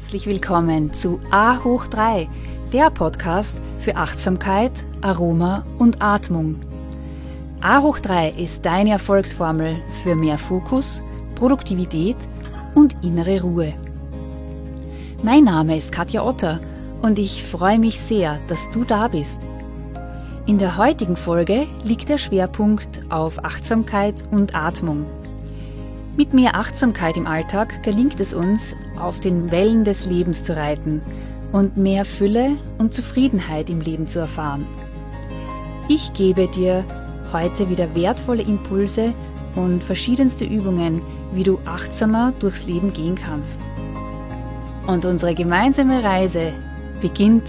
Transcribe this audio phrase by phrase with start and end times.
[0.00, 2.26] Herzlich willkommen zu A hoch 3,
[2.72, 6.56] der Podcast für Achtsamkeit, Aroma und Atmung.
[7.60, 11.02] A hoch 3 ist deine Erfolgsformel für mehr Fokus,
[11.34, 12.16] Produktivität
[12.74, 13.74] und innere Ruhe.
[15.22, 16.60] Mein Name ist Katja Otter
[17.02, 19.38] und ich freue mich sehr, dass du da bist.
[20.46, 25.04] In der heutigen Folge liegt der Schwerpunkt auf Achtsamkeit und Atmung.
[26.16, 31.00] Mit mehr Achtsamkeit im Alltag gelingt es uns, auf den Wellen des Lebens zu reiten
[31.52, 34.66] und mehr Fülle und Zufriedenheit im Leben zu erfahren.
[35.88, 36.84] Ich gebe dir
[37.32, 39.14] heute wieder wertvolle Impulse
[39.54, 41.00] und verschiedenste Übungen,
[41.32, 43.58] wie du achtsamer durchs Leben gehen kannst.
[44.86, 46.52] Und unsere gemeinsame Reise
[47.00, 47.44] beginnt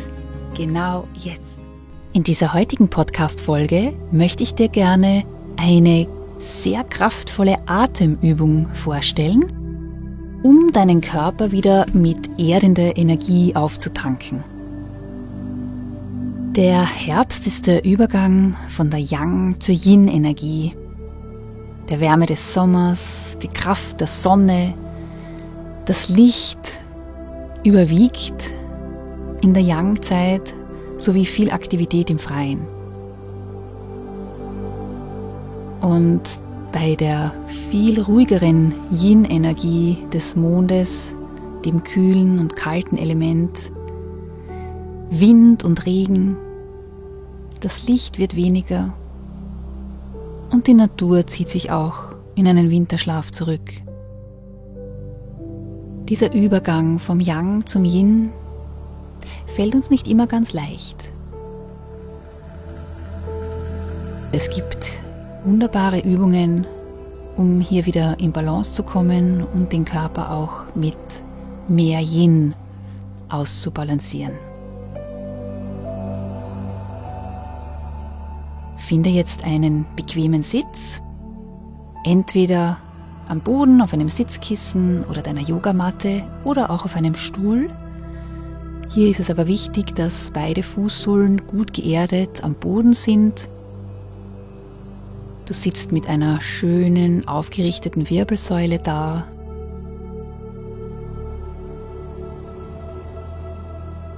[0.56, 1.60] genau jetzt.
[2.14, 5.24] In dieser heutigen Podcast-Folge möchte ich dir gerne
[5.58, 6.08] eine
[6.42, 9.46] sehr kraftvolle Atemübung vorstellen,
[10.44, 14.44] um deinen Körper wieder mit erdender Energie aufzutanken.
[16.56, 20.76] Der Herbst ist der Übergang von der Yang zur Yin-Energie,
[21.90, 24.74] der Wärme des Sommers, die Kraft der Sonne,
[25.86, 26.60] das Licht
[27.64, 28.50] überwiegt
[29.42, 30.54] in der Yang-Zeit
[30.98, 32.81] sowie viel Aktivität im Freien.
[35.82, 41.14] Und bei der viel ruhigeren Yin-Energie des Mondes,
[41.66, 43.72] dem kühlen und kalten Element,
[45.10, 46.38] Wind und Regen,
[47.60, 48.94] das Licht wird weniger
[50.52, 53.74] und die Natur zieht sich auch in einen Winterschlaf zurück.
[56.10, 58.32] Dieser Übergang vom Yang zum Yin
[59.48, 61.12] fällt uns nicht immer ganz leicht.
[64.34, 65.02] Es gibt
[65.44, 66.68] wunderbare Übungen,
[67.36, 70.98] um hier wieder in Balance zu kommen und den Körper auch mit
[71.68, 72.54] mehr Yin
[73.30, 74.34] auszubalancieren.
[78.78, 81.02] Finde jetzt einen bequemen Sitz,
[82.04, 82.78] entweder
[83.28, 87.70] am Boden auf einem Sitzkissen oder deiner Yogamatte oder auch auf einem Stuhl.
[88.90, 93.50] Hier ist es aber wichtig, dass beide Fußsohlen gut geerdet am Boden sind
[95.46, 99.28] Du sitzt mit einer schönen, aufgerichteten Wirbelsäule da.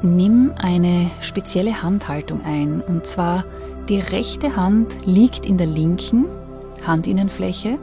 [0.02, 3.46] Nimm eine spezielle Handhaltung ein, und zwar
[3.90, 6.26] die rechte Hand liegt in der linken
[6.86, 7.80] Handinnenfläche.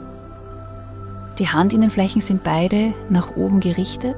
[1.39, 4.17] Die Handinnenflächen sind beide nach oben gerichtet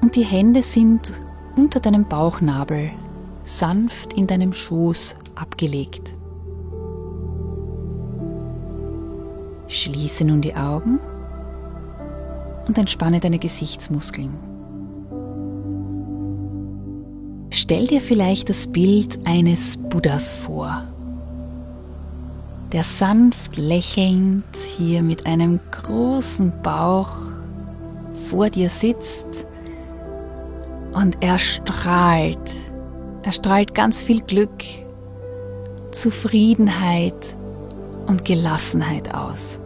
[0.00, 1.12] und die Hände sind
[1.56, 2.90] unter deinem Bauchnabel
[3.46, 6.15] sanft in deinem Schoß abgelegt.
[9.76, 10.98] Schließe nun die Augen
[12.66, 14.32] und entspanne deine Gesichtsmuskeln.
[17.50, 20.84] Stell dir vielleicht das Bild eines Buddhas vor,
[22.72, 24.44] der sanft lächelnd
[24.76, 27.12] hier mit einem großen Bauch
[28.30, 29.46] vor dir sitzt
[30.92, 32.50] und er strahlt,
[33.22, 34.64] er strahlt ganz viel Glück,
[35.92, 37.36] Zufriedenheit
[38.06, 39.60] und Gelassenheit aus.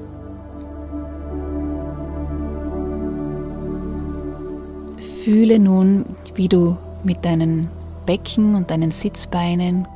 [5.25, 7.69] Fühle nun, wie du mit deinen
[8.07, 9.87] Becken und deinen Sitzbeinen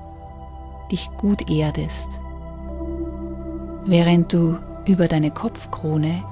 [0.93, 2.09] dich gut erdest,
[3.87, 6.23] während du über deine Kopfkrone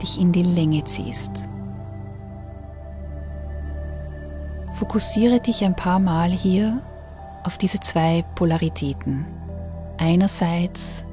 [0.00, 1.50] dich in die Länge ziehst.
[4.72, 6.80] Fokussiere dich ein paar Mal hier
[7.44, 9.26] auf diese zwei Polaritäten.
[9.98, 11.04] Einerseits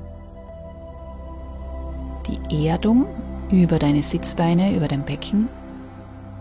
[2.26, 3.06] die Erdung
[3.52, 5.50] über deine Sitzbeine, über dein Becken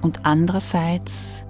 [0.02, 1.42] und andererseits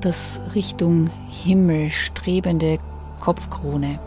[0.00, 2.78] das Richtung Himmel strebende
[3.20, 3.98] Kopfkrone.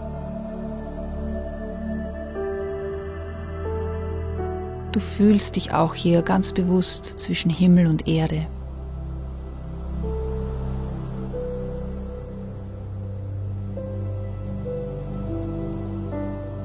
[4.92, 8.48] Du fühlst dich auch hier ganz bewusst zwischen Himmel und Erde.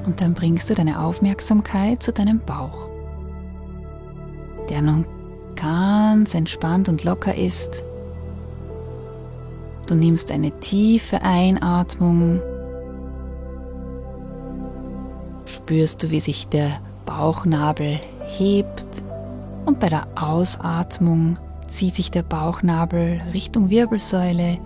[0.05, 2.89] Und dann bringst du deine Aufmerksamkeit zu deinem Bauch,
[4.69, 5.05] der nun
[6.11, 7.83] ganz entspannt und locker ist.
[9.87, 12.41] Du nimmst eine tiefe Einatmung.
[15.45, 17.97] Spürst du, wie sich der Bauchnabel
[18.37, 18.85] hebt
[19.65, 21.37] und bei der Ausatmung
[21.69, 24.57] zieht sich der Bauchnabel Richtung Wirbelsäule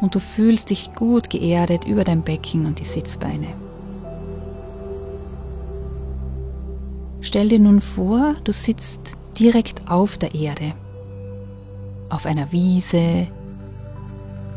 [0.00, 3.48] und du fühlst dich gut geerdet über dein Becken und die Sitzbeine.
[7.22, 10.72] Stell dir nun vor, du sitzt direkt auf der Erde,
[12.08, 13.28] auf einer Wiese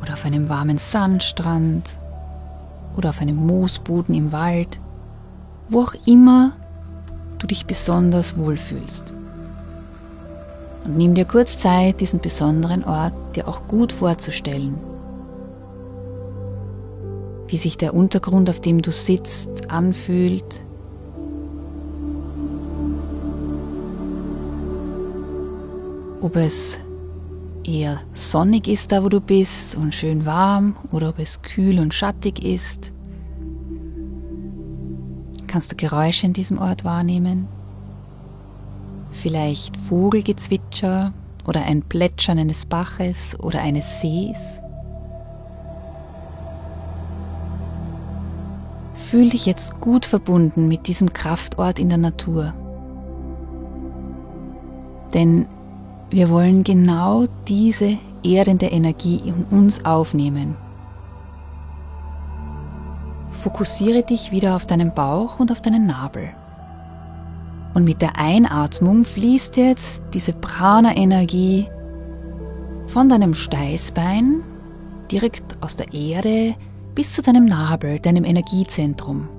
[0.01, 1.99] oder auf einem warmen Sandstrand
[2.95, 4.79] oder auf einem Moosboden im Wald,
[5.67, 6.53] wo auch immer
[7.37, 9.13] du dich besonders wohlfühlst.
[10.85, 14.77] Und nimm dir kurz Zeit, diesen besonderen Ort dir auch gut vorzustellen.
[17.47, 20.63] Wie sich der Untergrund, auf dem du sitzt, anfühlt.
[26.21, 26.77] Ob es
[27.63, 31.93] eher sonnig ist da, wo du bist und schön warm oder ob es kühl und
[31.93, 32.91] schattig ist.
[35.47, 37.47] Kannst du Geräusche in diesem Ort wahrnehmen?
[39.11, 41.13] Vielleicht Vogelgezwitscher
[41.47, 44.59] oder ein Plätschern eines Baches oder eines Sees?
[48.93, 52.53] Fühl dich jetzt gut verbunden mit diesem Kraftort in der Natur.
[55.13, 55.47] Denn
[56.11, 60.55] wir wollen genau diese erdende Energie in uns aufnehmen.
[63.31, 66.29] Fokussiere dich wieder auf deinen Bauch und auf deinen Nabel.
[67.75, 71.67] Und mit der Einatmung fließt jetzt diese Prana-Energie
[72.87, 74.41] von deinem Steißbein
[75.11, 76.55] direkt aus der Erde
[76.95, 79.29] bis zu deinem Nabel, deinem Energiezentrum.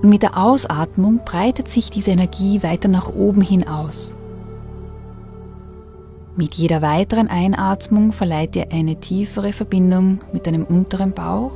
[0.00, 4.14] Und mit der Ausatmung breitet sich diese Energie weiter nach oben hin aus.
[6.34, 11.52] Mit jeder weiteren Einatmung verleiht dir eine tiefere Verbindung mit deinem unteren Bauch,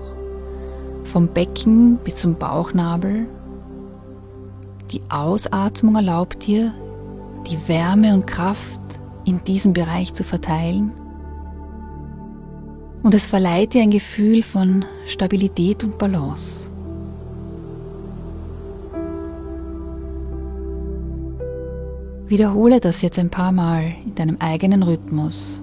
[1.04, 3.26] vom Becken bis zum Bauchnabel.
[4.90, 6.74] Die Ausatmung erlaubt dir,
[7.50, 8.80] die Wärme und Kraft
[9.24, 10.92] in diesem Bereich zu verteilen.
[13.02, 16.70] Und es verleiht dir ein Gefühl von Stabilität und Balance.
[22.28, 25.60] Wiederhole das jetzt ein paar Mal in deinem eigenen Rhythmus.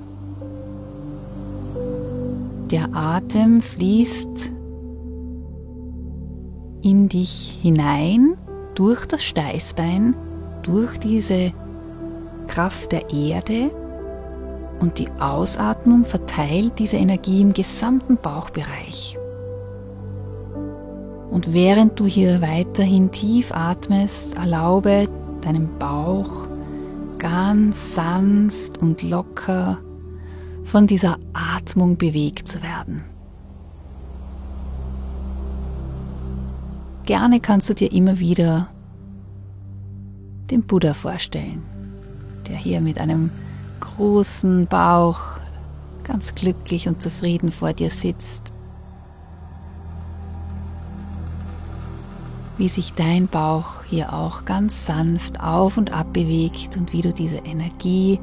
[2.71, 4.49] Der Atem fließt
[6.81, 8.37] in dich hinein
[8.75, 10.15] durch das Steißbein,
[10.63, 11.51] durch diese
[12.47, 13.69] Kraft der Erde
[14.79, 19.17] und die Ausatmung verteilt diese Energie im gesamten Bauchbereich.
[21.29, 25.09] Und während du hier weiterhin tief atmest, erlaube
[25.41, 26.42] deinem Bauch
[27.23, 29.79] ganz sanft und locker
[30.65, 33.05] von dieser Atmung bewegt zu werden.
[37.05, 38.67] Gerne kannst du dir immer wieder
[40.51, 41.63] den Buddha vorstellen,
[42.49, 43.31] der hier mit einem
[43.79, 45.21] großen Bauch
[46.03, 48.52] ganz glücklich und zufrieden vor dir sitzt
[52.57, 57.13] wie sich dein Bauch hier auch ganz sanft auf und ab bewegt und wie du
[57.13, 58.19] diese Energie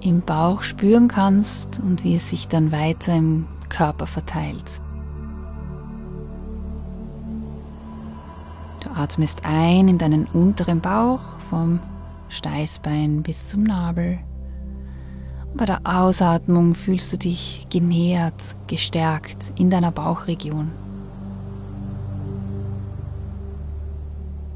[0.00, 4.80] im Bauch spüren kannst und wie es sich dann weiter im Körper verteilt.
[8.82, 11.78] Du atmest ein in deinen unteren Bauch vom
[12.28, 14.18] Steißbein bis zum Nabel.
[15.54, 20.81] bei der Ausatmung fühlst du dich genährt, gestärkt in deiner Bauchregion.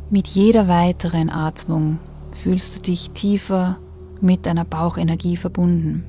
[0.09, 1.99] Mit jeder weiteren Atmung
[2.31, 3.79] fühlst du dich tiefer
[4.21, 6.05] mit deiner Bauchenergie verbunden.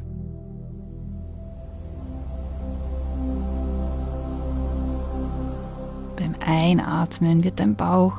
[6.16, 8.14] Beim Einatmen wird dein Bauch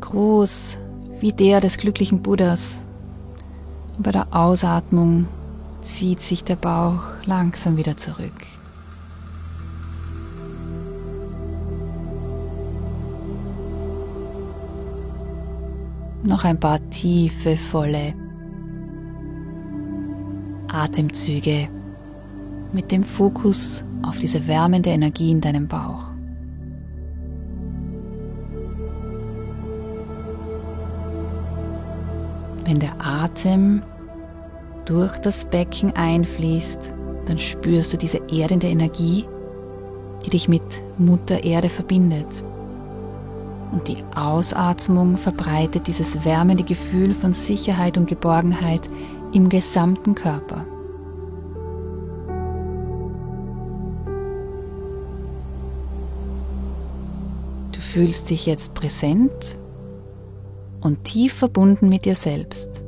[0.00, 0.78] groß
[1.20, 2.80] wie der des glücklichen Buddhas.
[3.96, 5.28] Und bei der Ausatmung
[5.82, 8.34] zieht sich der Bauch langsam wieder zurück.
[16.26, 18.14] Noch ein paar tiefe, volle
[20.68, 21.68] Atemzüge
[22.72, 26.02] mit dem Fokus auf diese wärmende Energie in deinem Bauch.
[32.64, 33.82] Wenn der Atem
[34.86, 36.90] durch das Becken einfließt,
[37.26, 39.26] dann spürst du diese erdende Energie,
[40.24, 40.62] die dich mit
[40.96, 42.44] Mutter Erde verbindet
[43.74, 48.88] und die Ausatmung verbreitet dieses wärmende Gefühl von Sicherheit und Geborgenheit
[49.32, 50.64] im gesamten Körper.
[57.72, 59.58] Du fühlst dich jetzt präsent
[60.80, 62.83] und tief verbunden mit dir selbst.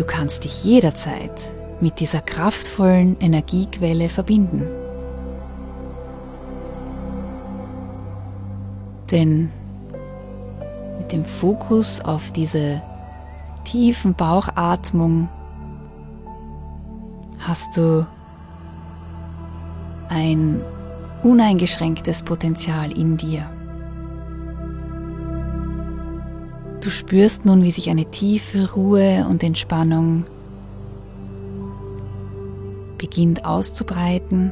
[0.00, 1.50] Du kannst dich jederzeit
[1.82, 4.66] mit dieser kraftvollen Energiequelle verbinden.
[9.10, 9.50] Denn
[10.96, 12.80] mit dem Fokus auf diese
[13.64, 15.28] tiefen Bauchatmung
[17.38, 18.06] hast du
[20.08, 20.62] ein
[21.22, 23.59] uneingeschränktes Potenzial in dir.
[26.80, 30.24] Du spürst nun, wie sich eine tiefe Ruhe und Entspannung
[32.96, 34.50] beginnt auszubreiten.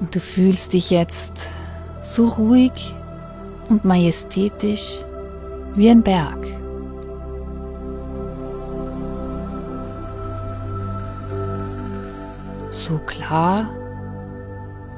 [0.00, 1.32] Und du fühlst dich jetzt
[2.04, 2.92] so ruhig
[3.68, 4.98] und majestätisch
[5.74, 6.46] wie ein Berg.
[12.70, 13.68] So klar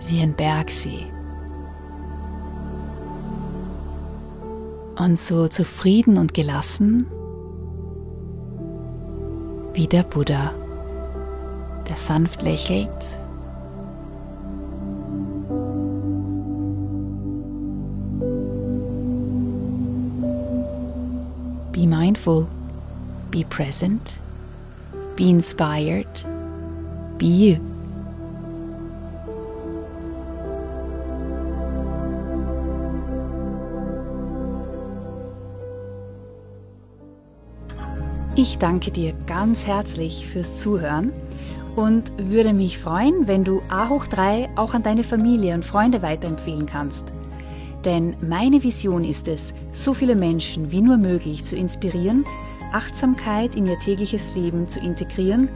[0.07, 1.07] wie ein Bergsee.
[4.99, 7.07] Und so zufrieden und gelassen
[9.73, 10.52] wie der Buddha,
[11.88, 12.90] der sanft lächelt
[21.71, 22.49] Be mindful,
[23.31, 24.19] be present,
[25.14, 26.09] be inspired,
[27.19, 27.77] be you.
[38.40, 41.12] Ich danke dir ganz herzlich fürs Zuhören
[41.75, 46.02] und würde mich freuen, wenn du A hoch 3 auch an deine Familie und Freunde
[46.02, 47.12] weiterempfehlen kannst.
[47.85, 52.25] Denn meine Vision ist es, so viele Menschen wie nur möglich zu inspirieren,
[52.73, 55.49] Achtsamkeit in ihr tägliches Leben zu integrieren,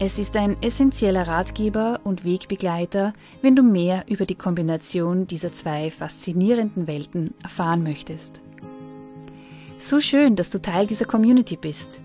[0.00, 5.90] es ist ein essentieller Ratgeber und Wegbegleiter, wenn du mehr über die Kombination dieser zwei
[5.90, 8.40] faszinierenden Welten erfahren möchtest.
[9.80, 12.00] So schön, dass du Teil dieser Community bist.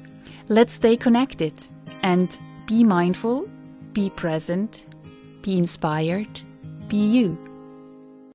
[0.48, 1.54] Let's stay connected
[2.02, 2.32] and
[2.68, 3.48] be mindful,
[3.94, 4.86] be present,
[5.44, 6.44] be inspired,
[6.90, 7.53] be you.